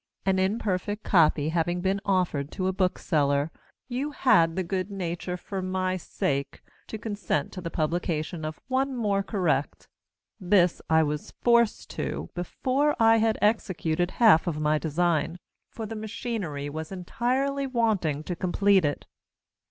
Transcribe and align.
An 0.25 0.39
imperfect 0.39 1.03
copy 1.03 1.49
having 1.49 1.79
been 1.79 2.01
offer'd 2.05 2.51
to 2.53 2.65
a 2.65 2.73
bookseller, 2.73 3.51
you 3.87 4.09
had 4.13 4.55
the 4.55 4.63
good 4.63 4.89
nature 4.89 5.37
for 5.37 5.61
my 5.61 5.95
sake, 5.95 6.63
to 6.87 6.97
consent 6.97 7.51
to 7.51 7.61
the 7.61 7.69
publication 7.69 8.43
of 8.43 8.59
one 8.67 8.95
more 8.95 9.21
correct: 9.21 9.87
this 10.39 10.81
I 10.89 11.03
was 11.03 11.29
forced 11.43 11.91
to, 11.91 12.31
before 12.33 12.95
I 12.99 13.17
had 13.17 13.37
executed 13.43 14.09
half 14.17 14.47
of 14.47 14.59
my 14.59 14.79
design, 14.79 15.37
for 15.69 15.85
the 15.85 15.95
Machinery 15.95 16.67
was 16.67 16.91
entirely 16.91 17.67
wanting 17.67 18.23
to 18.23 18.35
complete 18.35 18.83
it. 18.85 19.05